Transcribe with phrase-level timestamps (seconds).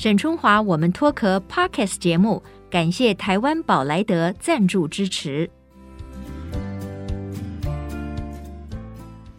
[0.00, 5.50] 沈春华，我们脱壳 Podcast 节目，感谢台湾宝莱德赞助支持。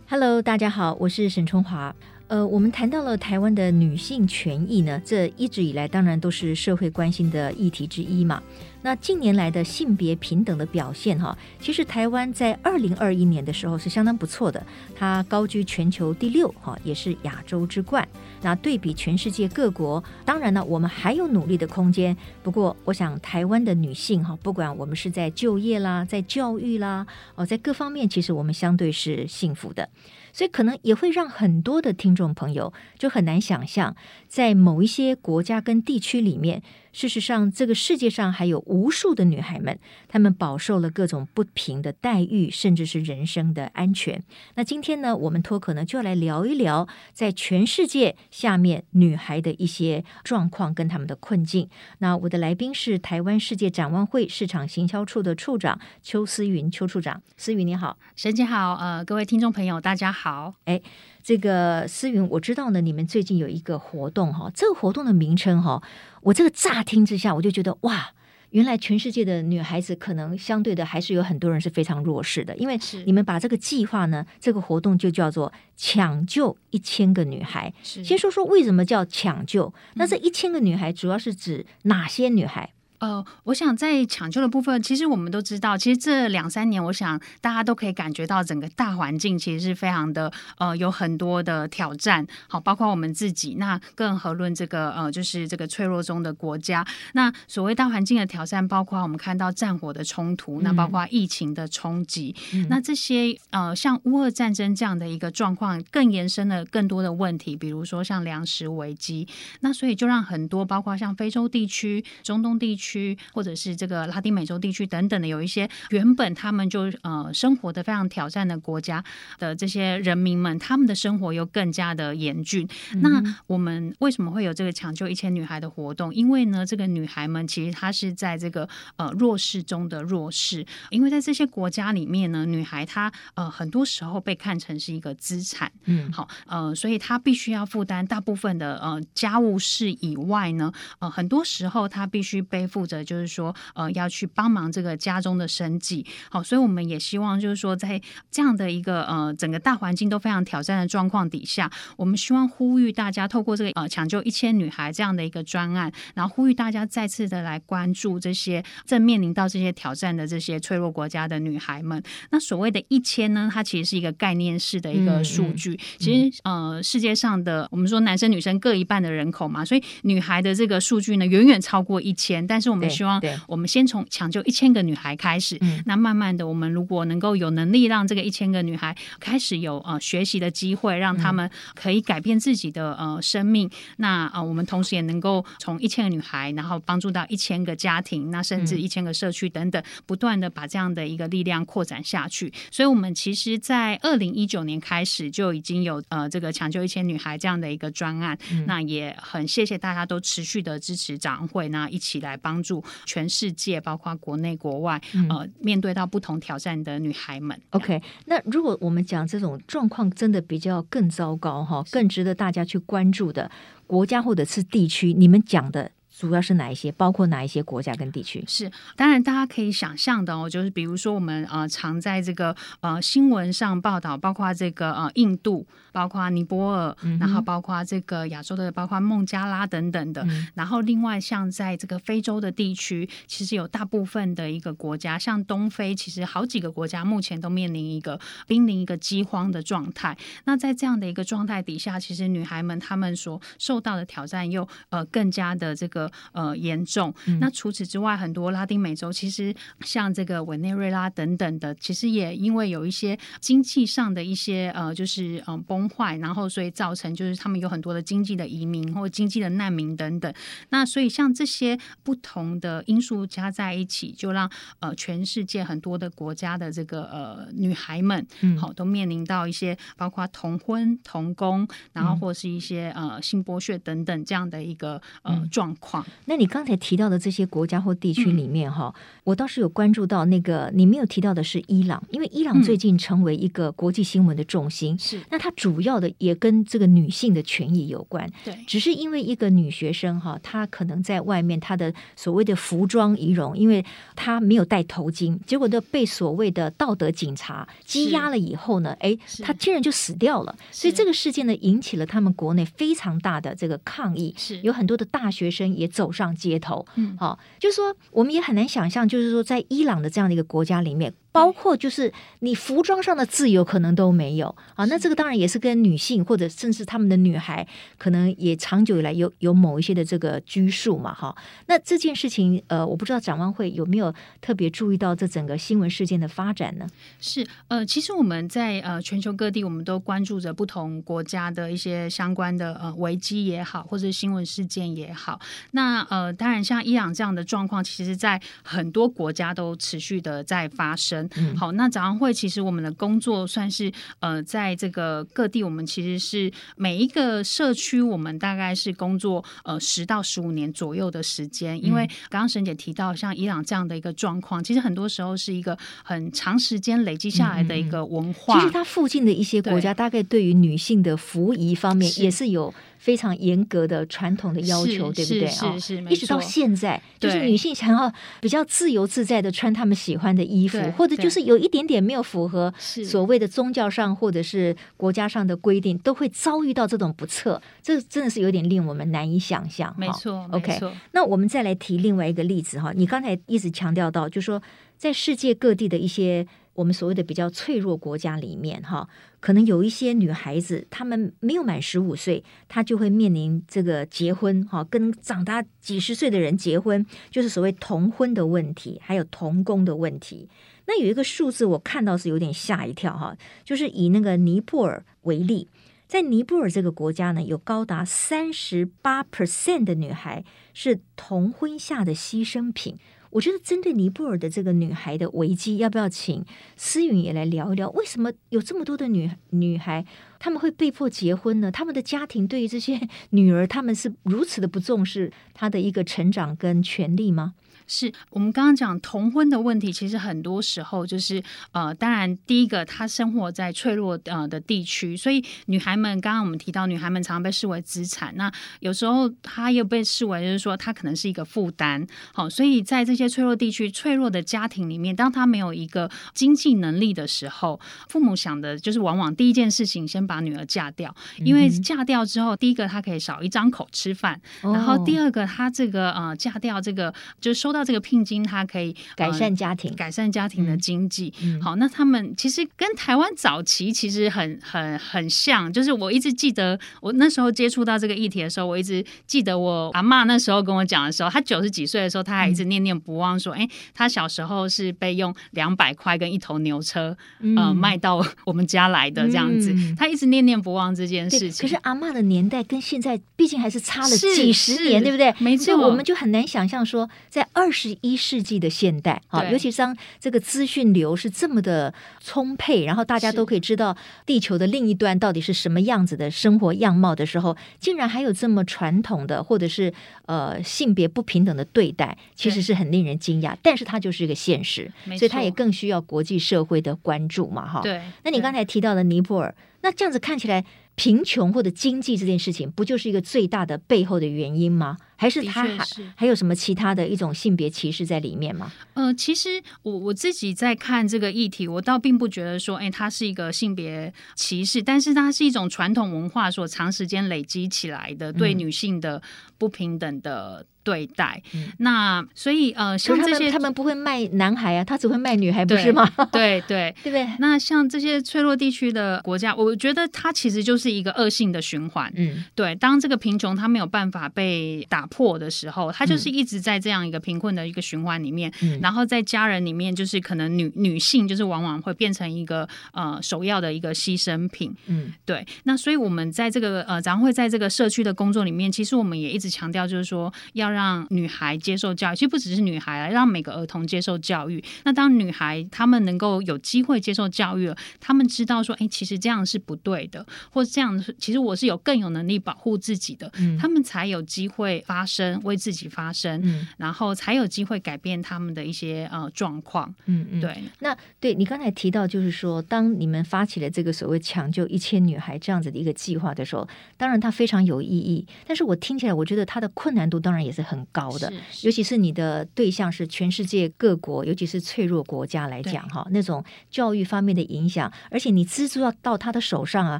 [0.07, 1.95] Hello，大家好，我是沈春华。
[2.31, 8.41] 呃，我们谈到了台湾的女性权益呢，这一直以来当然都是社会关心的议题之一嘛。
[8.81, 18.07] 那近年来的性别平等的表现，哈，其实台湾在二零二一年的时候是相当不错的，它高居全球第六，哈，也是亚洲之冠。
[18.41, 22.15] 那对比全世界各国，当然呢，我们还有努力的空间。
[22.41, 29.89] 不过，我想台湾的女性，哈，不管我们是在就业啦，在教育啦，哦，在各方面，其实我们相对是幸福的。
[30.33, 33.95] 所以可能也会让很多的听众朋友就很难想象，
[34.27, 36.61] 在某一些国家跟地区里面。
[36.93, 44.21] 事实上，这个世界上还有无数的女孩们，她们饱受了各种不平的待遇，甚至是人生的安全。
[44.55, 51.69] 那今天呢，我们脱口呢就要来聊一聊，在全世界下面女孩的一些状况跟她们的困境。
[51.99, 60.81] 那我的来宾是台湾世界展望会市场行销处的处长邱思云，邱处长，思云你好，沈姐好，呃，各位听众朋友大家好，哎。
[61.23, 65.81] 这个思云，我知道呢，你们最近有一个活动哈，这个活动的名称哈，
[66.21, 68.11] 我这个乍听之下，我就觉得哇，
[68.49, 77.73] 原来全世界的女孩子可能相对的还是有很多人是非常弱势的，因为你们把这个计划呢，这个活动就叫做抢救一千个女孩。
[77.83, 79.73] 先说说为什么叫抢救？
[79.93, 82.73] 那这一千个女孩主要是指哪些女孩？
[83.01, 92.25] 呃，我想在抢救的部分，其实我们都知道，其实这两三年，我想大家都可以感觉到整个大环境其实是非常的呃，有很多的挑战。
[92.47, 96.85] 好，包括我们自己，那更何论这个呃，就是这个脆弱中的国家。
[97.13, 109.27] 那所谓大环境的挑战，包括我们看到战火的冲突，那包括疫情的冲击，嗯、那这些呃，像乌俄战争这样的一个状况，更延伸了更多的问题，比如说像粮食危机。
[109.61, 112.90] 那所以就让很多，包括像非洲地区、中东地区。
[112.91, 119.03] 区或者是这个拉丁美洲地区等等的，有一些原本他们就呃生活的非常挑战的国家
[119.39, 122.67] 的这些人民们，他们的生活又更加的严峻。
[122.93, 126.13] 嗯、那我们为什么会有这个抢救一千女孩的活动？
[126.13, 142.80] 因为呢，这个女孩们其实她是在这个呃弱势中的弱势，因为在这些国家里面呢，女孩她呃很多时候被看成是一个资产，嗯，好呃，所以她必须要负担大部分的呃家务事以外呢，呃很多时候她必须背负。
[142.81, 162.01] 负责就是说，呃，要去帮忙这个家中的生计，好，所以我们也希望就是说，在这样的一个呃整个大环境都非常挑战的状况底下，我们希望呼吁大家透过这个呃抢救一千女孩这样的一个专案，然后呼吁大家再次的来关注这些正面临到这些挑战的这些脆弱国家的女孩们。
[162.31, 165.73] 那所谓的一千呢，它其实是一个概念式的一个数据。
[165.73, 172.70] 嗯嗯、其实呃，世界上的我们说男生女生各一半的人口嘛，所以女孩的这个数据呢，远远超过一千，但是。
[172.71, 175.59] 我们希望，我们先从抢救一千个女孩开始。
[175.85, 183.69] 那慢慢的，我们如果能够有能力让这个一千个女孩开始有呃学习的机会，让他们可以改变自己的呃生命。
[183.97, 192.53] 那呃，我们同时也能够从一千个女孩，然后帮助到一千个家庭，那甚至一千个社区等等，不断的把这样的一个力量扩展下去。
[192.71, 198.37] 所以，我们其实，在二零一九年开始就已经有呃这个抢救一千女孩这样的一个专案。
[198.65, 202.50] 那也很谢谢大家都持续的支持展会，那一起来帮。
[202.51, 207.57] 帮助全世界，包括国内国外，呃，面对到不同挑战的女孩们。
[207.69, 213.49] OK，那如果我们讲这种状况真的比较更糟糕哈，更值得大家去关注的
[213.87, 215.91] 国家或者是地区，你们讲的。
[216.21, 216.91] 主要是哪一些？
[216.91, 218.43] 包括哪一些国家跟地区？
[218.47, 230.21] 是，当然大家可以想象的哦，就是比如说我们呃常在这个呃新闻上报道，包括这个呃印度，包括尼泊尔，嗯、然后包括这个亚洲的，包括孟加拉等等的。
[230.29, 240.15] 嗯、然后另外像在这个非洲的地区，其实有大部分的一个国家，像东非，其实好几个国家目前都面临一个濒临一个饥荒的状态。
[240.43, 246.10] 那在这样的一个状态底下，其实女孩们她们所受到的挑战又呃更加的这个。
[246.31, 247.13] 呃，严重。
[247.39, 260.33] 那除此之外，很多拉丁美洲其实像这个委内瑞拉等等的，其实也因为有一些经济上的一些呃，就是嗯、呃、崩坏，然后所以造成就是他们有很多的经济的移民或经济的难民等等。
[260.69, 264.49] 那所以像这些不同的因素加在一起，就让
[264.79, 268.25] 呃全世界很多的国家的这个呃女孩们，
[268.59, 276.00] 好都面临到一些包括同婚、同工，然后或是一些呃性剥削等等这样的一个呃状况。
[276.01, 276.17] 况。
[276.25, 284.97] 那你刚才提到的这些国家或地区里面哈、嗯，我倒是有关注到那个你没有提到的是伊朗，因为伊朗最近成为一个国际新闻的重心。
[284.97, 288.29] 是、嗯，那它主要的也跟这个女性的权益有关。
[288.43, 293.83] 对，只是因为一个女学生哈，她可能在外面她的所谓的服装仪容，因为
[294.15, 300.55] 她没有戴头巾，结果都被所谓的道德警察羁押了以后呢，哎，她竟然就死掉了。
[300.71, 304.61] 所以这个事件呢，引起了他们国内非常大的这个抗议，是。
[304.61, 306.85] 有很多的大学生也走上街头。
[306.95, 311.13] 嗯，好，就是说我们也很难想象，就是说在伊朗的这样的一个国家里面。
[311.31, 317.65] 包括就是你服装上的自由可能都没有啊，那这个当然也是跟女性或者甚至他们的女孩
[317.97, 321.35] 可能也长久以来有有某一些的这个拘束嘛哈。
[321.67, 326.85] 那这件事情呃，我不知道展望会有没有特别注意到这整个新闻事件的发展呢？
[327.19, 335.39] 是呃，其实我们在呃全球各地，我们都关注着不同国家的一些相关的呃危机也好，或者新闻事件也好。
[335.71, 341.20] 那呃，当然像伊朗这样的状况，其实在很多国家都持续的在发生。
[341.35, 351.83] 嗯，好，那展望会其实我们的工作算是呃，在这个各地，我们其实是每一个社区，我们大概是工作呃十到十五年左右的时间。
[351.83, 358.59] 因为刚刚沈姐提到，像伊朗这样的一个状况，其实很多时候是一个很长时间累积下来的一个文化。
[358.59, 362.73] 其实它附近的一些国家，大概对于女性的服役方面也是有。
[363.01, 365.75] 非常严格的传统的要求，对不对啊？
[366.07, 377.59] 一直到现在，就是女性想要比较自由自在的穿她们喜欢的衣服，或者就是有一点点没有符合所谓的宗教上或者是国家上的规定，都会遭遇到这种不测。
[377.81, 379.91] 这真的是有点令我们难以想象。
[379.97, 380.79] 没错，OK。
[381.13, 384.61] 那我们再来提另外一个例子哈，你刚才一直强调到，就是说
[384.95, 386.45] 在世界各地的一些。
[386.81, 389.07] 我们所谓的比较脆弱国家里面，哈，
[389.39, 400.49] 可能有一些女孩子，她们没有满十五岁，她就会面临这个结婚，哈，跟长大几十岁的人结婚，就是所谓童婚的问题，还有童工的问题。
[400.87, 405.67] 那有一个数字我看到是有点吓一跳，哈，就是以那个尼泊尔为例，
[406.07, 410.43] 在尼泊尔这个国家呢，有高达三十八 percent 的女孩
[410.73, 412.97] 是童婚下的牺牲品。
[413.31, 416.45] 我觉得针对尼泊尔的这个女孩的危机，要不要请
[416.77, 417.89] 思云也来聊一聊？
[417.91, 420.05] 为什么有这么多的女女孩，
[420.39, 421.71] 她们会被迫结婚呢？
[421.71, 422.99] 他们的家庭对于这些
[423.31, 427.55] 女儿，他们是如此的不重视她的一个成长跟权利吗？
[427.91, 431.43] 是我们刚刚讲童婚的问题，其实很多时候就是
[431.73, 438.33] 呃，当然第一个，她生活在脆弱呃的地区，所以女孩们刚刚我们提到，女孩们常常被视为资产。
[438.37, 438.49] 那
[438.79, 442.07] 有时候她又被视为就是说，她可能是一个负担。
[442.33, 447.77] 好，所以在这些脆弱地区、脆弱的家庭里面，当她没有一个经济能力的时候，
[448.07, 457.80] 父母想的就是往往第一件事情先把女儿嫁掉，因为嫁掉之后，第一个她可以少一张口吃饭，然后第二个她这个呃嫁掉这个就收到。
[457.83, 461.33] 这个聘金，它可以改善家庭，呃、改善家庭的经济。
[461.43, 481.67] 嗯、好，那他们其实跟台湾早期其实很很很像，就是我一直记得我那时候接触到这个议题的时候，我一直记得我阿妈那时候跟我讲的时候，她九十几岁的时候，她还一直念念不忘说，哎、嗯，她小时候是被用两百块跟一头牛车、嗯、呃卖到我们家来的这样子，她、嗯、一直念念不忘这件事情。
[481.67, 485.33] 可是阿妈的年代跟现在毕竟还是差了几十年，对不对？
[485.39, 487.70] 没错，所以我们就很难想象说在二。
[487.71, 499.93] 二十一世纪的现代啊，尤其是当这个资讯流是这么的充沛，然后大家都可以知道地球的另一端到底是什么样子的生活样貌的时候，竟然还有这么传统的或者是
[500.25, 503.55] 呃性别不平等的对待，其实是很令人惊讶。
[503.61, 507.79] 但是它就是一个现实，所以它也更需要国际社会的关注嘛，哈。
[507.81, 508.01] 对。
[508.25, 510.65] 那你刚才提到的尼泊尔，那这样子看起来。
[510.95, 514.97] 贫穷或者经济这件事情，不就是一个最大的背后的原因吗？
[515.21, 515.77] 还是他还
[516.15, 518.73] 还有什么其他的一种性别歧视在里面吗？
[518.95, 529.21] 呃，其实我我自己在看这个议题，我倒并不觉得说，哎，它是一个性别歧视，但是它是一种传统文化所长时间累积起来的对女性的
[529.59, 530.65] 不平等的。
[530.83, 536.09] 对待，嗯、那所以呃，像这些他们，他们不会卖男孩啊，他只会卖女孩，不是吗？
[536.31, 537.27] 对对 对不对？
[537.37, 542.11] 那像这些脆弱地区的国家，我觉得它其实就是一个恶性的循环。
[542.15, 548.51] 嗯，对，当这个贫穷它没有办法被打破的时候，他就是一直在这样一个贫困的一个循环里面。
[548.63, 554.75] 嗯，然后在家人里面，就是可能女女性就是往往会变成一个呃首要的一个牺牲品。
[554.87, 555.45] 嗯，对。
[555.65, 560.71] 那所以我们在这个呃，咱会在这个社区的工作里面，其实我们也一直强调，就是说要。
[560.71, 564.63] 让女孩接受教育，其实不只是女孩啊，让每个儿童接受教育。
[564.85, 579.91] 那当女孩她们能够有机会接受教育了，她们知道说，哎，其实这样是不对的，或者这样，其实我是有更有能力保护自己的，她们才有机会发发声，为自己发声，嗯，然后才有机会改变他们的一些呃状况。
[580.05, 580.55] 嗯嗯，对。
[580.79, 586.67] 那对你刚才提到，就是说，当你们发起了这个所谓“抢救一千女孩”这样子的一个计划的时候，
[586.97, 588.27] 当然它非常有意义。
[588.45, 599.99] 但是我听起来，我觉得它的困难度当然也是很高的，尤其是你的对象是全世界各国，尤其是脆弱国家来讲，哈，那种教育方面的影响，而且你资助要到他的手上啊，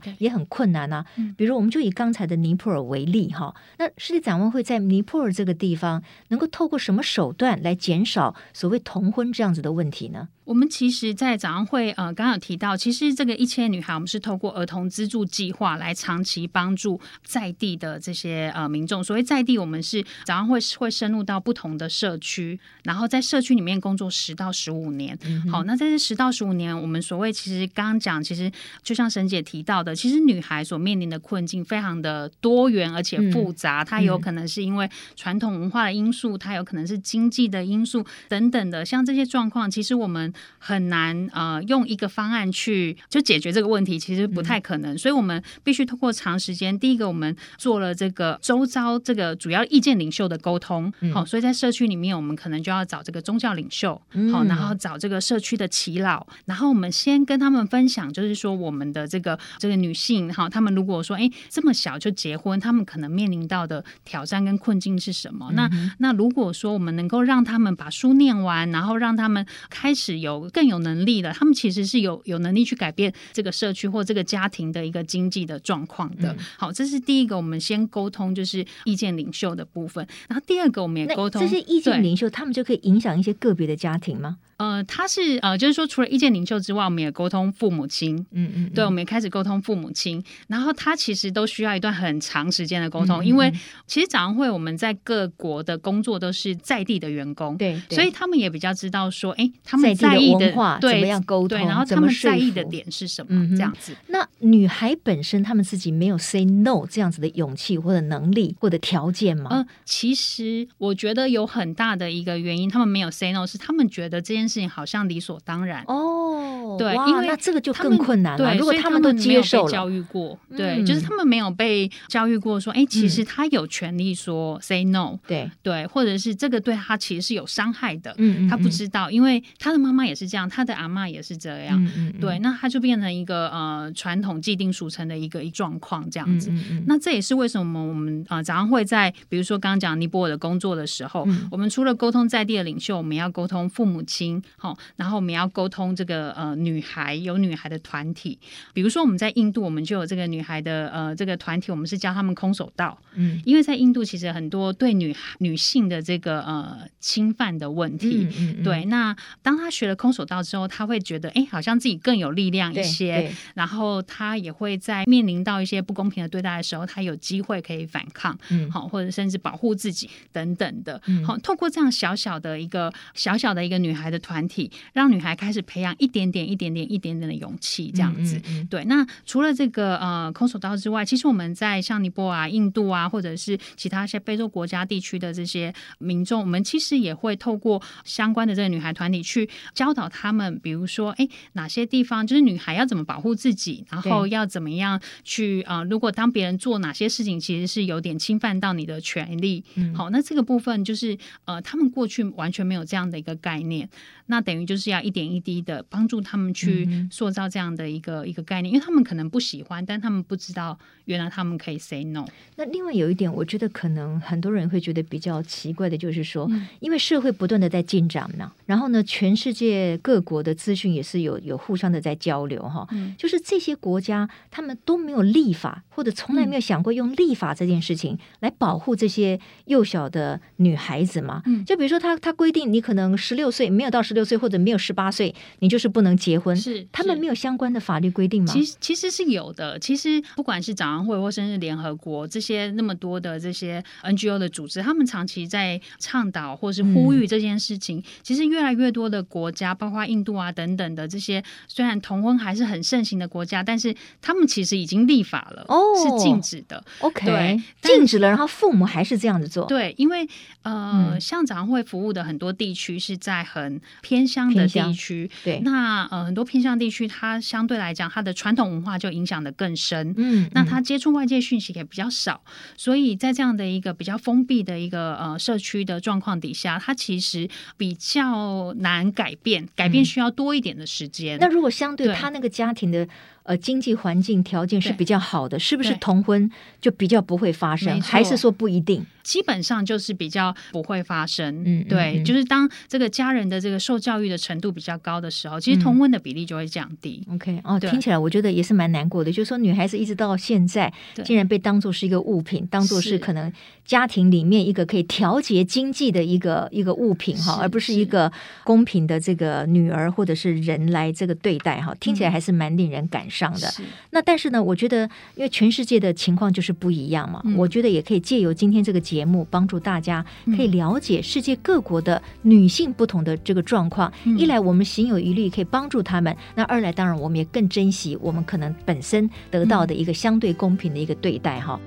[0.19, 1.03] 也很困难啊。
[1.35, 10.29] 比如，我们就以刚才的尼泊尔为例，哈，那世界展望会在尼泊尔这个地方，能够透过什么手段来减少所谓童婚这样子的问题呢？
[10.51, 19.01] 我们其实，在早上会呃，刚刚有提到，其实这个一千女孩，我们是透过儿童资助计划来长期帮助在地的这些呃民众。
[19.01, 25.17] 所谓在地，我们是早上会会深入到不同的社区，然后在社区里面工作十到十五年。
[25.23, 28.51] 嗯、好，那在这十到十五年，我们所谓其实刚刚讲，其实
[28.83, 33.85] 就像沈姐提到的，其实女孩所面临的困境非常的多元而且复杂。
[33.85, 38.85] 它、嗯、有可能是因为传统文化的因素，它有可能是经济的因素等等的。
[38.85, 44.93] 像这些状况，其实我们很难呃用一个方案去就解决这个问题，其实不太可能。
[44.93, 46.77] 嗯、所以我们必须通过长时间。
[46.77, 65.47] 第一个，我们做了这个周遭这个主要意见领袖的沟通，好、嗯，所以在社区里面，我们可能就要找这个宗教领袖，好、嗯，然后找这个社区的耆老，然后我们先跟他们分享，就是说我们的这个这个女性哈，他们如果说哎这么小就结婚，他们可能面临到的挑战跟困境是什么？
[65.51, 65.69] 嗯、那
[65.99, 76.31] 那如果说我们能够让他们把书念完，然后让他们开始有更有能力的，他们其实是有有能力去改变这个社区或这个家庭的一个经济的状况的。
[76.33, 80.07] 嗯、好，这是第一个，我们先沟通就是意见领袖的部分。
[80.27, 84.37] 然后第二个，我们也沟通这些意见领袖，他们就可以影响一些个别的家庭吗？
[84.61, 88.15] 呃，他是呃，就是说，除了意见领袖之外，我们也沟通父母亲。
[88.31, 90.23] 嗯，嗯嗯，对，我们也开始沟通父母亲。
[90.47, 93.51] 然后他其实都需要一段很长时间的沟通，嗯嗯，因为
[93.87, 103.95] 其实早上会我们在各国的工作都是在地的员工，对，对，所以他们也比较知道说，哎，他们在意的，的对怎么样沟通，对，然后他们在意的点是什么，嗯、这样子。
[104.07, 109.49] 那女孩本身他们自己没有 say no 这样子的勇气或者能力或者条件吗？
[109.51, 115.83] 嗯、呃，其实我觉得有很大的一个原因，他们没有 say no 是他们觉得这件事情好像理所当然。
[115.87, 118.37] 哦，对，因为那这个就更困难了。
[118.37, 125.49] 对，如果他们都接受了，教育过，对，就是他们没有被教育过，说，哎，其实他有权利说 say no，对。
[125.63, 136.51] 对，或者是这个对他其实是有伤害的，嗯，他不知道，因为他的妈妈也是这样，他的阿妈也是这样，嗯，对，那他就变成一个呃传统既定俗成的一个一状况这样子。
[136.87, 144.77] 那这也是为什么我们啊早上会在比如说刚刚讲尼泊尔的工作的时候，我们除了沟通在地的领袖，我们要沟通父母亲，好。
[144.95, 148.37] 然后我们要沟通这个呃女孩有女孩的团体，
[148.73, 174.71] 比如说我们在印度，我们就有这个女孩的呃这个团体，我们是教他们空手道，嗯，因为在印度其实很多对女女性的这个呃侵犯的问题，嗯嗯嗯、对，那当她学了空手道之后，她会觉得哎好像自己更有力量一些，然后她也会在面临到一些不公平的对待的时候，她有机会可以反抗，嗯，好，或者甚至保护自己等等的，好，透过这样小小的一个小小的一个女孩的团体。
[174.93, 178.37] 让女孩开始培养一点点、一点点、一点点的勇气，这样子。
[178.37, 195.83] 嗯嗯嗯、对，那除了这个呃空手道之外，其实我们在像尼泊尔、印度啊，或者是其他一些非洲国家地区的这些民众，我们其实也会透过相关的这个女孩团体去教导他们，比如说，哎，哪些地方就是女孩要怎么保护自己，然后要怎么样去啊、呃？
[195.85, 199.63] 如果当别人做哪些事情，其实是有点侵犯到你的权利。
[199.75, 203.89] 嗯、好，那这个部分就是呃，他们过去完全没有这样的一个概念，
[204.31, 204.61] 那等于。
[204.71, 212.25] 就是要一点一滴的帮助他们去塑造这样的一个、嗯、一个概念，因为他们可能不喜欢，但他们不知道原来他们可以 say no。
[212.55, 231.41] 那另外有一点，我觉得可能很多人会觉得比较奇怪的，就是说，嗯、因为社会不断的在进展呢，然后呢，全世界各国的资讯也是有有互相的在交流哈，嗯、就是这些国家他们都没有立法，或者从来没有想过用立法这件事情来保护这些幼小的女孩子嘛。
[231.45, 234.61] 嗯、就比如说他他规定你可能十六岁没有到十六岁或者。
[234.61, 236.55] 没有十八岁，你就是不能结婚。
[236.55, 238.53] 是，他们没有相关的法律规定吗？
[238.53, 239.79] 其实其实是有的。
[239.79, 247.97] 其实不管是展望会或甚至联合国这些那么多的这些 NGO 的组织，他们长期在倡导或是呼吁这件事情。
[247.97, 256.83] 嗯、其实越来越多的国家，包括印度啊等等的这些，虽然同婚还是很盛行的国家，但是他们其实已经立法了，哦，是禁止的。
[256.99, 259.65] OK，对，禁止了，然后父母还是这样子做。
[259.65, 260.27] 对，因为
[260.61, 272.41] 呃，嗯、像展望会服务的很多地区是在很偏乡的地区，对，那呃很多偏乡地区，它相对来讲，它的传统文化就影响的更深，嗯，那他接触外界讯息也比较少，
[272.75, 281.37] 所以在这样的一个比较封闭的一个呃社区的状况底下，它其实比较难改变，改变需要多一点的时间。
[281.37, 283.07] 嗯、那如果相对他那个家庭的。
[283.43, 287.99] 呃，经济环境条件是比较好的，是不是同婚就比较不会发生？
[288.01, 289.05] 还是说不一定？
[289.23, 291.63] 基本上就是比较不会发生。
[291.63, 297.23] 嗯，对，嗯、就是当这个家人的这个受教育的程度比较高的时候，其实同婚的比例就会降低。
[297.27, 299.31] 嗯、OK，哦，听起来我觉得也是蛮难过的。
[299.31, 300.91] 就是说，女孩子一直到现在，
[301.23, 303.51] 竟然被当作是一个物品，当作是可能
[303.85, 308.31] 家庭里面一个可以调节经济的一个一个物品哈，而不是一个
[308.63, 311.95] 公平的这个女儿或者是人来这个对待哈。
[311.99, 313.30] 听起来还是蛮令人感。
[313.31, 313.73] 上的
[314.11, 320.23] 那，但是呢，我觉得因为全世界的情况就是不一样嘛，嗯、我觉得也可以借由今天这个节目，帮助大家
[320.57, 324.11] 可以了解世界各国的女性不同的这个状况。
[324.25, 331.79] 嗯、一来我们行有余力可以帮助他们，那二来当然我们也更珍惜我们可能本身得到的一个相对公平的一个对待哈。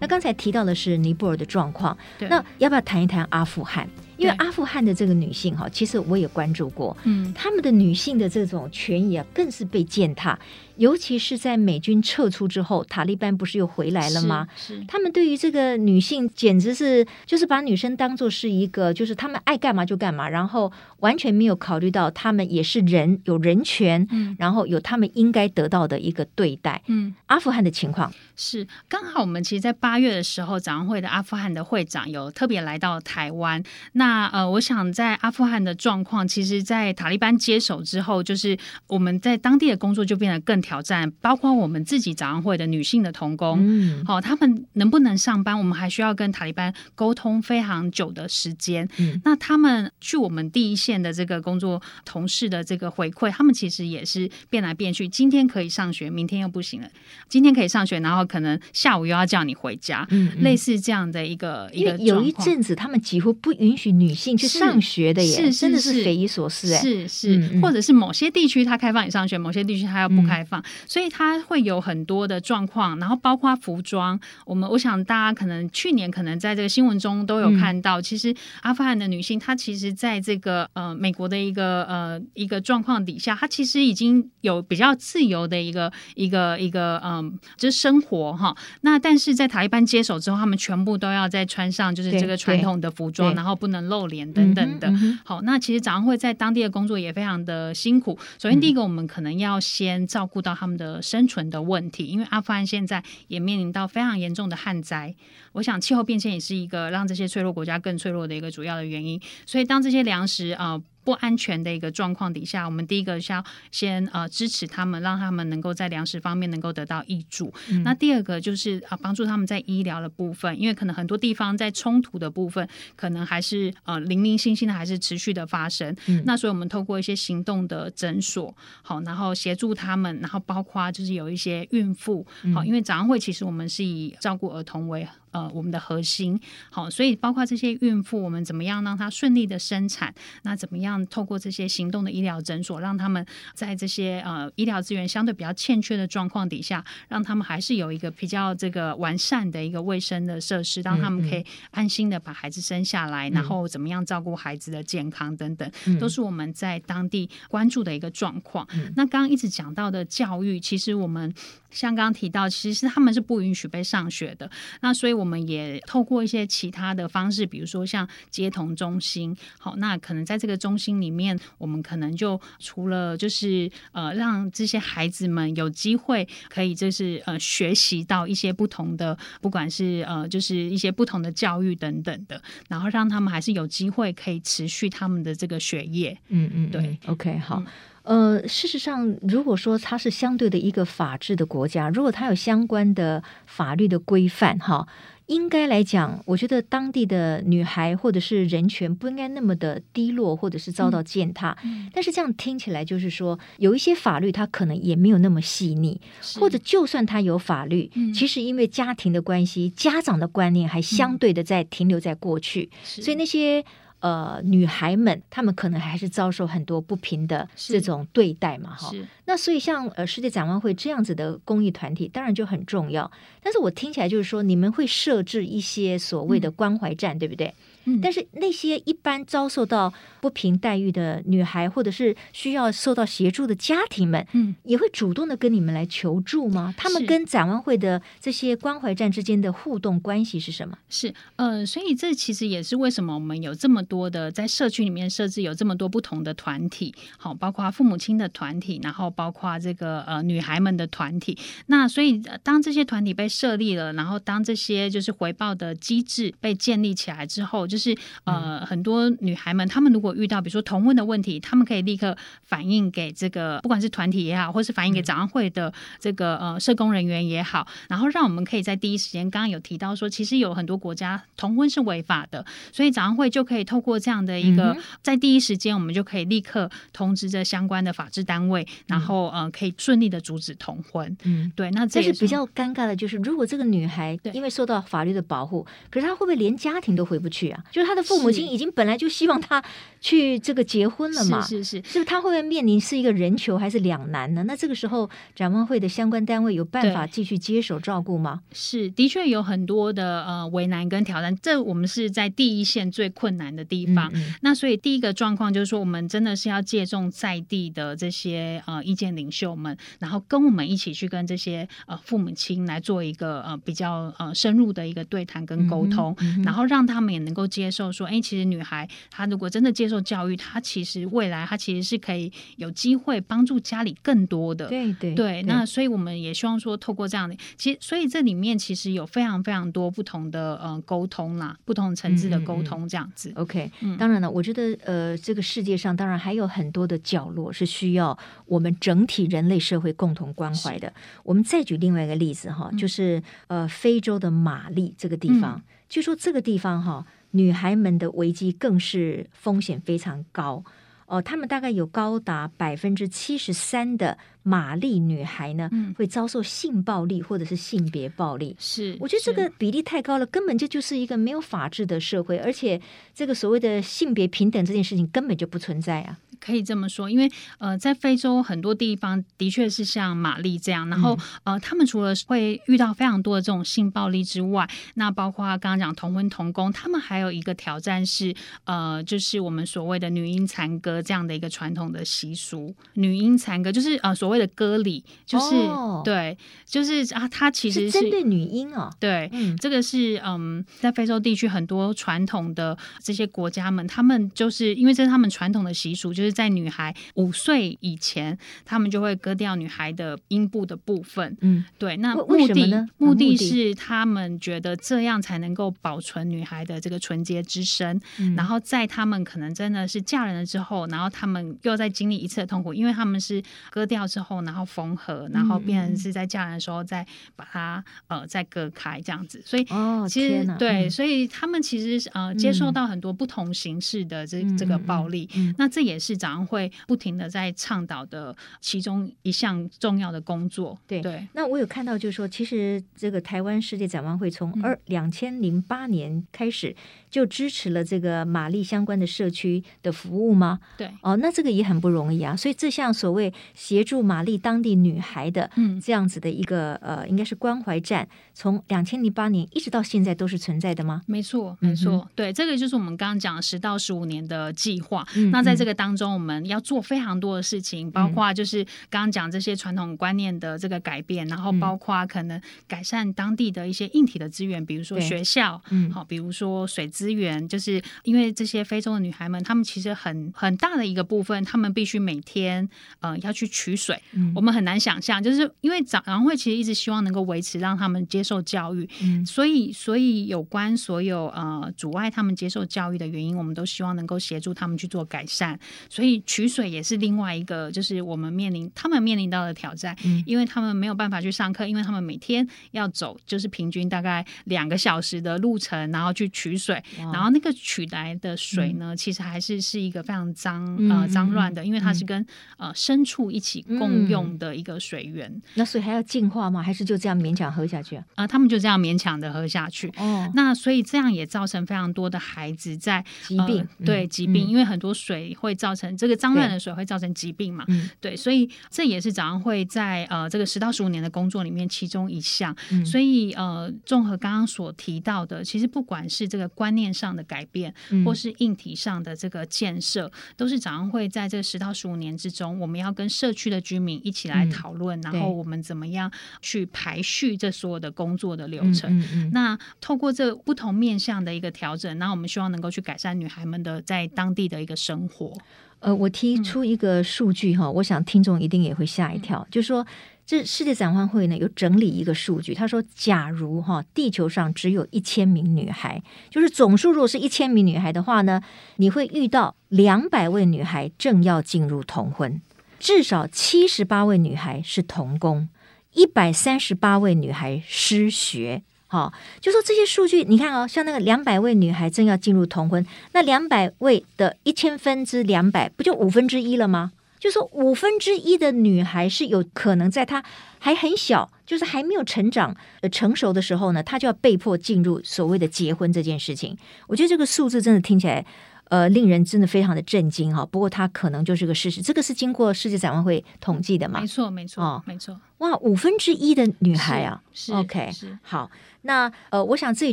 [0.00, 3.88] 那刚才提到的是尼泊尔的状况，那要不要谈一谈阿富汗？
[4.18, 10.38] 因为阿富汗的这个女性哈，其实我也关注过，嗯，他们的女性的这种权益啊，更是被践踏。
[10.78, 14.46] 尤其是在美军撤出之后，塔利班不是又回来了吗？
[14.56, 20.70] 是，是他们对于这个女性简直是就是把女生当做是一个，就是他们爱干嘛就干嘛，然后
[21.00, 26.80] 完全没有考虑到他们也是人，有人权，嗯，然后有他们应该得到的一个对待。
[26.86, 33.60] 嗯，阿富汗的情况是刚好我们其实，在八月的时候，早上会的阿富汗的会长有特别来到台湾。
[33.94, 38.56] 那呃，我想在阿富汗的状况，其实，在塔利班接手之后，就是
[38.86, 40.62] 我们在当地的工作就变得更。
[40.68, 45.58] 挑战包括我们自己早上会的女性的童工，嗯，好，他们能不能上班？
[45.58, 48.86] 我们还需要跟塔利班沟通非常久的时间。
[48.98, 56.88] 嗯，那他们去我们第一线的这个工作同事的这个回馈，他们其实也是变来变去，今天可以上学，明天又不行了。
[57.28, 61.96] 今天可以上学，然后可能下午又要叫你回家，嗯，类似这样的一个一个。
[61.98, 70.57] 有一阵子，他们几乎不允许女性去上学的耶，是，是真的是匪夷所思哎，是是，嗯嗯，或者是某些地区他开放你上学，某些地区他又不开放。
[70.58, 74.18] 嗯所以它会有很多的状况，然后包括服装。
[74.44, 88.56] 我们我想大家可能去年可能在这个新闻中都有看到，嗯、其实阿富汗的女性她其实在这个呃美国的一个呃一个状况底下，她其实已经有比较自由的一个一个一个嗯、呃、就是生活哈。
[88.82, 94.92] 那但是在塔利班接手之后，他们全部都要再穿上就是这个传统的服装，然后不能露脸等等的。
[95.24, 98.18] 好，那其实早上会在当地的工作也非常的辛苦。
[98.38, 100.98] 首先第一个，我们可能要先照顾到他们的。
[101.00, 105.14] 生存的问题，因为阿富汗现在也面临到非常严重的旱灾，
[105.52, 109.18] 我想气候变迁也是一个让这些脆弱国家更脆弱的一个主要的原因。
[109.46, 110.78] 所以当这些粮食啊。
[111.08, 113.42] 不安全的一个状况底下，我们第一个是要
[113.72, 117.50] 先呃支持他们，让他们能够在粮食方面能够得到益助。
[117.70, 125.96] 嗯、那第二个就是啊帮助他们在医疗的部分，因为可能很多地方在冲突的部分，可能还是呃零零星星的还是持续的发生。
[126.08, 135.08] 嗯、那所以我们透过一些行动的诊所，好，然后协助他们，然后包括就是有一些孕妇，好，因为早上会其实我们是以照顾儿童为。
[135.38, 140.12] 呃，我们的核心好，所以包括这些孕妇，我们怎么样让她顺利的生产？
[140.42, 143.24] 那怎么样透过这些行动的医疗诊所，让他们
[143.54, 158.66] 在这些呃医疗资源相对比较欠缺的状况底下，让他们还是有一个比较这个完善的一个卫生的设施，让他们可以安心的把孩子生下来，嗯、然后怎么样照顾孩子的健康等等，嗯、都是我们在当地关注的一个状况。
[158.72, 161.32] 嗯、那刚刚一直讲到的教育，其实我们。
[161.70, 164.50] 像刚刚提到，其实他们是不允许被上学的。
[164.80, 169.36] 那所以我们也透过一些其他的方式，比如说像接童中心。
[169.58, 186.16] 好，那可能在这个中心里面，我们可能就除了就是呃，让这些孩子们有机会可以就是呃学习到一些不同的，不管是呃就是一些不同的教育等等的，然后让他们还是有机会可以持续他们的这个学业。
[186.28, 187.60] 嗯嗯，对，OK，好。
[187.60, 187.66] 嗯
[188.08, 194.88] 呃，事实上，如果说它是相对的一个法治的国家，如果它有相关的法律的规范，哈，
[195.28, 201.56] 应该来讲，我觉得当地的女孩或者是人权不应该那么的低落，或者是遭到践踏。
[201.64, 206.00] 嗯，但是这样听起来就是说，有一些法律它可能也没有那么细腻，
[206.40, 213.64] 或者就算它有法律，嗯，其实因为家庭的关系，家长的观念还相对的在停留在过去，嗯，所以那些。
[214.00, 218.92] 呃女孩们，她们可能还是遭受很多不平的这种对待嘛，哈。
[219.24, 223.10] 那所以像呃世界展望会这样子的公益团体，当然就很重要。
[223.42, 227.54] 但是我听起来就是说，你们会设置一些所谓的关怀站，嗯、对不对？
[228.02, 236.74] 但是那些一般遭受到不平待遇的女孩，或者是需要受到协助的家庭们，嗯，也会主动的跟你们来求助吗？
[236.76, 240.76] 他们跟展望会的这些关怀站之间的互动关系是什么？
[240.90, 251.38] 是呃，所以这其实也是为什么我们有这么多的在社区里面设置有这么多不同的团体，好，包括父母亲的团体，然后包括这个呃女孩们的团体。
[251.66, 257.77] 那所以当这些团体被设立了，然后当这些就是回报的机制被建立起来之后，就。
[257.78, 281.16] 就是呃，很多女孩们，她们如果遇到比如说同婚的问题，她们可以立刻反映给这个不管是团体也好，或是反映给长安会的这个呃社工人员也好，然后让我们可以在第一时间，刚刚有提到说，其实有很多国家同婚是违法的，所以长安会就可以透过这样的一个，在第一时间，我们就可以立刻通知这相关的法制单位，然后呃可以顺利的阻止同婚。
[281.22, 281.70] 嗯，对。
[281.70, 287.62] 那这是比较尴尬的，就是如果这个女孩因为受到法律的保护，可是她会不会连家庭都回不去啊？
[287.70, 289.62] 就是他的父母亲已经本来就希望他
[290.00, 294.44] 去这个结婚了嘛，是是是，是不是他会不会面临是一个人球还是两难呢？
[294.44, 298.40] 那这个时候展望会的相关单位有办法继续接手照顾吗？
[298.52, 304.08] 是，的确有很多的呃为难跟挑战，这我们是在第一线最困难的地方。
[304.14, 317.90] 嗯嗯，那所以第一个状况就是说，我们真的是要借重在地的这些呃意见领袖们，然后跟我们一起去跟这些呃父母亲来做一个呃比较呃深入的一个对谈跟沟通，然后让他们也能够接受。
[317.90, 324.68] 说，哎，其实女孩她如果真的接受教育，她其实未来她其实是可以有机会帮助家里更多的。
[324.68, 325.42] 对对对。
[325.44, 333.30] 那所以我们也希望说，透过这样的，其实所以这里面其实有非常非常多不同的呃沟通啦，不同层次的沟通这样子。
[333.30, 340.92] 嗯嗯 OK，嗯，当然了，我觉得呃，这个世界上当然还有很多的角落是需要我们整体人类社会共同关怀的。
[341.22, 347.06] 我们再举另外一个例子哈，就是呃，非洲的马利这个地方，据说这个地方哈。
[347.32, 350.64] 女孩们的危机更是风险非常高
[351.06, 358.56] 哦，她们大概有高达百分之七十三的玛丽女孩呢，嗯、会遭受性暴力或者是性别暴力。
[358.58, 362.80] 是，我觉得这个比例太高了，根本这就是一个没有法治的社会，而且
[363.14, 366.18] 这个所谓的性别平等这件事情根本就不存在啊。
[366.40, 382.74] 可以这么说，因为呃，在非洲很多地方的确是像玛丽这样，然后呃，他们除了会遇到非常多的这种性暴力之外，那包括刚刚讲同婚同工，他们还有一个挑战是呃，就是我们所谓的女婴残歌这样的一个传统的习俗。
[382.94, 388.96] 女婴残歌就是呃所谓的歌礼，就是、哦、对，就是啊，它其实针对女婴啊、哦。
[389.00, 396.27] 对，嗯，这个是嗯，在非洲地区很多传统的这些国家们，他们就是因为这是他们传统的习俗，就是。
[396.32, 401.36] 在女孩五岁以前，他们就会割掉女孩的阴部的部分。
[401.40, 401.96] 嗯，对。
[401.98, 402.86] 那目的呢？
[402.98, 407.98] 目的是他们觉得这样才能够保存女孩的这个纯洁之身。
[408.18, 408.34] 嗯。
[408.34, 419.40] 然后在他们可能真的是嫁人了之后，然后他们又在经历一次的痛苦，因为他们是割掉之后，然后缝合，然后变成是在嫁人的时候再把它呃再割开这样子。
[419.44, 425.28] 所以哦，其实对，嗯，所以他们其实呃接受到很多不同形式的这这个暴力。
[425.34, 425.54] 嗯。
[425.56, 426.17] 那这也是。
[426.18, 430.76] 展望会不停的在倡导的其中一项重要的工作。
[430.86, 436.74] 对对，那我有看到，就是说，其实这个台湾世界展望会从二两千零八年开始
[437.10, 440.58] 就支持了这个玛丽相关的社区的服务吗？
[440.76, 442.36] 对，哦，那这个也很不容易啊。
[442.36, 451.02] 所以这项所谓协助玛丽当地女孩的这样子的一个呃，应该是关怀站，从两千零八年一直到现在都是存在的吗？
[451.06, 451.92] 没错，没错。
[451.92, 455.06] 嗯、对，这个就是我们刚刚讲的十到十五年的计划。
[455.14, 456.08] 嗯、那在这个当中。
[456.18, 485.56] 我们要做非常多的事情，包括就是刚刚讲这些传统观念的这个改变，嗯、然后包括可能改善当地的一些硬体的资源，比如说学校，嗯，好，比如说水资源，就是因为这些非洲的女孩们，她们其实很很大的一个部分，她们必须每天呃要去取水，嗯、我们很难想象，就是因为展望会其实一直希望能够维持让他们接受教育，嗯、所以所以有关所有呃阻碍他们接受教育的原因，我们都希望能够协助他们去做改善。
[485.88, 502.24] 所以取水也是另外一个，就是我们面临他们面临到的挑战，嗯，因为他们没有办法去上课，因为他们每天要走，就是平均大概两个小时的路程，然后去取水，然后那个取来的水呢，其实还是是一个非常脏呃脏乱的，因为它是跟
[502.56, 505.40] 呃牲畜一起共用的一个水源。
[505.54, 506.62] 那所以还要净化吗？
[506.62, 508.04] 还是就这样勉强喝下去啊？
[508.16, 509.88] 啊，他们就这样勉强的喝下去。
[509.96, 517.64] 哦，那所以这样也造成非常多的孩子在疾病，对疾病，因为很多水会造成这个脏乱的水会造成疾病嘛。
[518.00, 522.54] 对，所以这也是早上会在呃这个十到十五年的工作里面其中一项。
[522.84, 536.10] 所以呃，综合刚刚所提到的，其实不管是这个观念上的改变，或是硬体上的这个建设，都是早上会在这十到十五年之中，我们要跟社区的居民一起来讨论，然后我们怎么样
[536.40, 538.88] 去排序这所有的工作的流程。
[539.32, 545.36] 那透过这不同面向的一个调整，那我们希望能够去改善女孩们的在当地的一个生活。
[545.80, 549.84] 呃，我提出一个数据哈，我想听众一定也会吓一跳，就是说。
[550.28, 558.42] 这世界展望会呢有整理一个数据，他说，假如哈地球上只有一千名女孩，就是总数如果是一千名女孩的话呢，
[558.76, 562.42] 你会遇到两百位女孩正要进入童婚，
[562.78, 565.48] 至少七十八位女孩是童工，
[565.94, 568.62] 一百三十八位女孩失学。
[568.86, 576.92] 好，就说这些数据，你看哦，像那个两百位女孩正要进入童婚，那两百位的一千分之两百，不就五分之一了吗？
[577.18, 580.24] 就说五分之一的女孩是有可能在她
[580.58, 586.56] 还很小，就是还没有成长呃成熟的时候呢，她就要被迫进入所谓的结婚这件事情。
[586.86, 588.24] 我觉得这个数字真的听起来
[588.64, 590.46] 呃令人真的非常的震惊哈。
[590.46, 594.00] 不过它可能就是个事实，这个是经过世界展望会统计的嘛？
[594.00, 595.18] 没错，没错，哦，没错。
[595.38, 598.50] 哇，五分之一的女孩啊，是 OK，是好。
[598.82, 599.92] 那呃，我想这也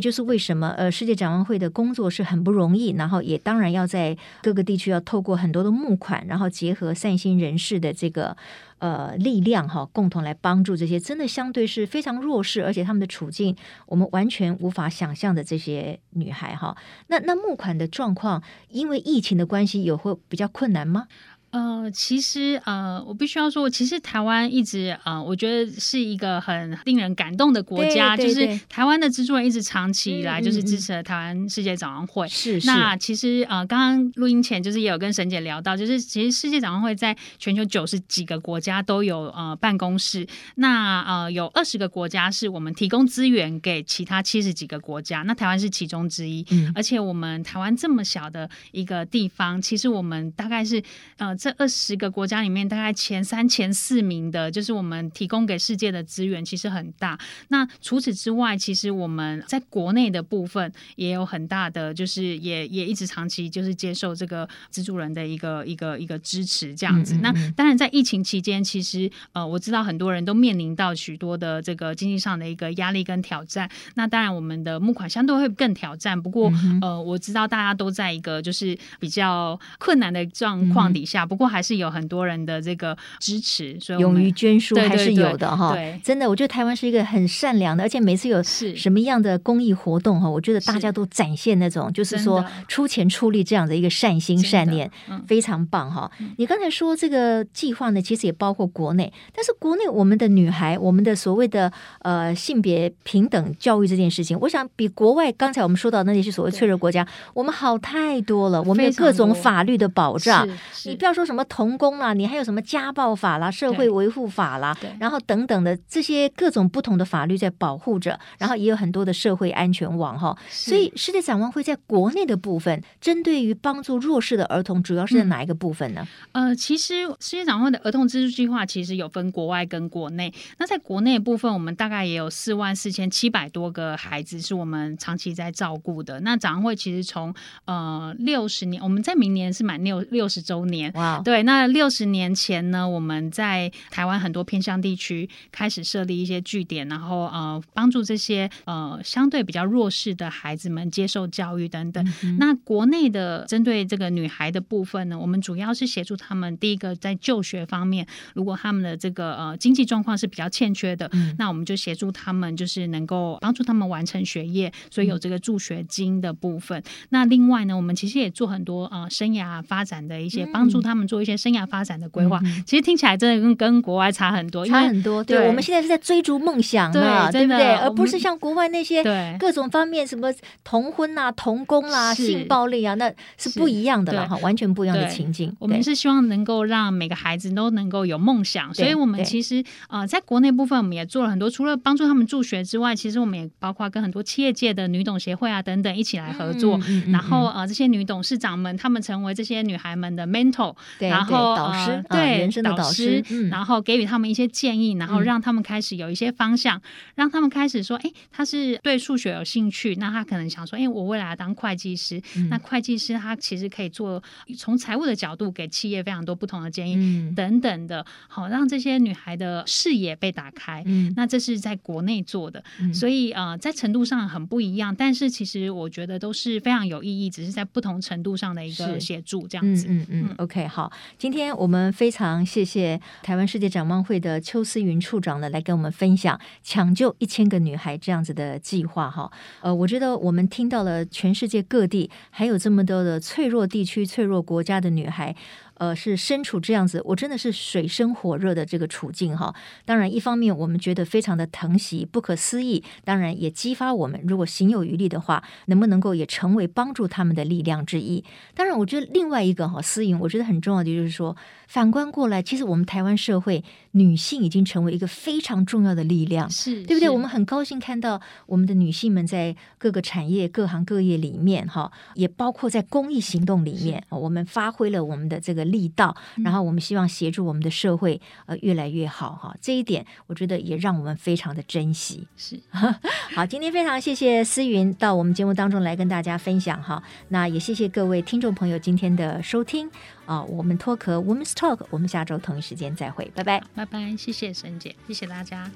[0.00, 8.36] 就是为什么呃，世界展望会的工作是很不容易，然后也当然要在各个地区要透过很多的募款，然后结合善心人士的这个
[8.78, 13.54] 呃力量哈，共同来帮助这些真的相对是非常弱势，而且他们的处境
[13.86, 16.76] 我们完全无法想象的这些女孩哈。
[17.08, 21.08] 那那募款的状况，因为疫情的关系，有会比较困难吗？
[21.56, 32.28] 呃，其实呃，我必须要说，其实台湾一直呃，我觉得是一个很令人感动的国家，就是台湾的资助人一直长期以来就是支持了台湾世界展望会。
[32.28, 46.44] 是、嗯嗯，那其实呃，刚刚录音前就是也有跟沈姐聊到，就是其实世界展望会在全球九十几个国家都有呃办公室，那呃有二十个国家是我们提供资源给其他七十几个国家，那台湾是其中之一。
[46.50, 50.82] 嗯，而且我们台湾这么小的一个地方，其实我们大概是
[51.16, 51.34] 呃。
[51.46, 57.16] 这二十个国家里面，大概前三、前四名的，就是我们提供给世界的资源，其实很大。
[57.50, 67.14] 那除此之外，其实我们在国内的部分也有很大的，就是也也一直长期就是接受这个资助人的一个一个一个支持，这样子。
[67.14, 67.22] 嗯嗯嗯。
[67.22, 73.70] 那当然，在疫情期间，其实呃，我知道很多人都面临到许多的这个经济上的一个压力跟挑战。
[73.94, 76.20] 那当然，我们的募款相对会更挑战。
[76.20, 81.24] 不过，嗯、呃，我知道大家都在一个就是比较困难的状况底下。
[81.24, 85.74] 嗯不过还是有很多人的这个支持，所以勇于捐书还是有的哈。
[85.74, 94.90] 对，真的，我觉得台湾是一个很善良的，而且每次有什么样的公益活动哈，我觉得大家都展现那种就是说出钱出力这样的一个善心善念，
[95.26, 96.10] 非常棒哈。
[96.38, 101.70] 你刚才说这个计划呢，其实也包括国内，但是国内我们的女孩，我们的所谓的
[102.00, 108.62] 呃性别平等教育这件事情，我想比国外刚才我们说到那些所谓脆弱国家，我们好太多了。
[108.62, 110.48] 我们有各种法律的保障，
[110.86, 111.26] 你不要说。
[111.26, 120.38] 什么童工啦，你还有什么家暴法啦、社会维护法啦，然后等等的这些各种不同的法律在保护着，然后也有很多的社会安全网哈。
[120.48, 126.06] 所以世界展望会在国内的部分，针对于帮助弱势的儿童，主要是在哪一个部分呢？
[126.30, 130.32] 嗯、呃，其实世界展望会的儿童资助计划其实有分国外跟国内。
[130.58, 136.20] 那在国内的部分，我们大概也有四万四千七百多个孩子是我们长期在照顾的。
[136.20, 140.92] 那展望会其实从呃六十年，我们在明年是满六六十周年。
[141.06, 141.20] 哇。
[141.22, 152.04] 对，那六十年前呢，我们在台湾很多偏乡地区开始设立一些据点，然后呃，帮助这些呃相对比较弱势的孩子们接受教育等等。
[152.24, 166.78] 嗯、那国内的针对这个女孩的部分呢，我们主要是协助他们，第一个在就学方面，如果他们的这个呃经济状况是比较欠缺的，嗯、那我们就协助他们，就是能够帮助他们完成学业，所以有这个助学金的部分。
[166.80, 171.06] 嗯、那另外呢，我们其实也做很多呃生涯发展的一些帮助他们。
[171.06, 172.40] 们做一些生涯发展的规划。
[172.42, 175.22] 嗯、其实听起来真的跟跟国外差很多，差很多。
[175.22, 177.74] 对，我们现在是在追逐梦想嘛，对，对不对？
[177.74, 179.04] 而不是像国外那些
[179.38, 180.32] 各种方面什么
[180.64, 185.54] 童婚啊、童工啦、啊、性暴力啊，那是不一样的了哈，完全不一样的情境。
[185.58, 206.82] 我们是希望能够让每个孩子都能够有梦想，所以我们其实呃，在国内部分我们也做了很多，除了帮助他们助学之外，其实我们也包括跟很多企业界的女董协会啊等等一起来合作，嗯嗯嗯、然后呃，这些女董事长们，她们成为这些女孩们的 mentor，然后导师，对、呃、人生的导师，然后给予他们一些建议，然后让他们开始有一些方向，嗯、
[207.16, 214.22] 让他们开始说，哎，他是对数学有兴趣，那他可能想说，哎，我未来要当会计师，嗯、那会计师他其实可以做
[214.56, 220.82] 从财务的角度给企业非常多不同的建议，嗯、等等的，好让这些女孩的视野被打开。
[220.86, 229.86] 嗯，那这是在国内做的，嗯、所以呃，在程度上很不一样，但是其实我觉得都是非常有意义，只是在不同程度上的一个协助这样子。
[229.88, 239.32] 嗯嗯，嗯，OK，好，今天我们非常谢谢台湾世界展望会的邱思云处长呢，来跟我们分享抢救一千个女孩这样子的计划哈。
[239.62, 245.34] 呃，我觉得我们听到了全世界各地还有这么多的脆弱地区、脆弱国家的女孩。
[245.76, 249.54] 呃，是身处这样子，我真的是水深火热的这个处境哈。
[249.84, 258.24] 当然，一方面我们觉得非常的疼惜、不可思议，当然也激发我们，如果行有余力的话，能不能够也成为帮助他们的力量之一？
[258.54, 261.36] 当然，我觉得另外一个哈，思颖，我觉得很重要的就是说。
[261.68, 267.10] 反观过来，其实我们台湾社会女性已经成为一个非常重要的力量，是对不对？
[267.10, 279.56] 我们很高兴看到我们的女性们在各个产业、各行各业里面，哈，也包括在公益行动里面，我们发挥了我们的这个力道，然后我们希望协助我们的社会呃越来越好，哈。
[279.60, 282.26] 这一点我觉得也让我们非常的珍惜。
[282.36, 282.60] 是
[283.34, 289.90] 好，今天非常谢谢思云到我们节目当中来跟大家分享哈，那也谢谢各位听众朋友今天的收听。
[290.26, 295.70] 啊，我们脱壳 Women's Talk，我们下周同一时间再会，拜拜，拜拜，谢谢沈姐，谢谢大家。